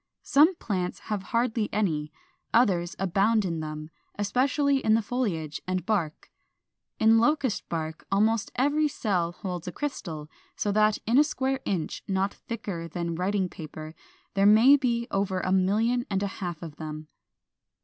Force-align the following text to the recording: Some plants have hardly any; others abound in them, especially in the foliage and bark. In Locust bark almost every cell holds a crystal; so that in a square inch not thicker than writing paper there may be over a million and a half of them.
Some 0.23 0.55
plants 0.55 0.97
have 1.13 1.21
hardly 1.21 1.69
any; 1.71 2.11
others 2.55 2.95
abound 2.97 3.45
in 3.45 3.59
them, 3.59 3.91
especially 4.17 4.77
in 4.83 4.95
the 4.95 5.01
foliage 5.03 5.61
and 5.67 5.85
bark. 5.85 6.31
In 6.97 7.19
Locust 7.19 7.69
bark 7.69 8.07
almost 8.11 8.51
every 8.55 8.87
cell 8.87 9.31
holds 9.31 9.67
a 9.67 9.71
crystal; 9.71 10.27
so 10.55 10.71
that 10.71 10.97
in 11.05 11.19
a 11.19 11.23
square 11.23 11.59
inch 11.65 12.01
not 12.07 12.33
thicker 12.33 12.87
than 12.87 13.13
writing 13.13 13.47
paper 13.47 13.93
there 14.33 14.47
may 14.47 14.75
be 14.75 15.05
over 15.11 15.39
a 15.39 15.51
million 15.51 16.07
and 16.09 16.23
a 16.23 16.41
half 16.41 16.63
of 16.63 16.77
them. 16.77 17.07